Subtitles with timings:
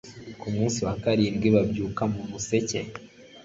[0.39, 2.79] ku munsi wa karindwi babyuka mu museke